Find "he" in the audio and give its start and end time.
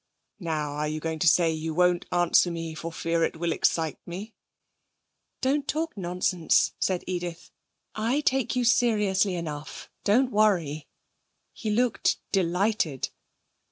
11.53-11.69